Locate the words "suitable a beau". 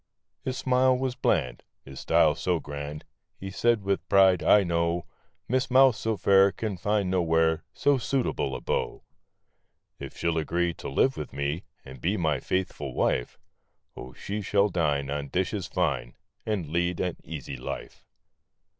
7.99-9.03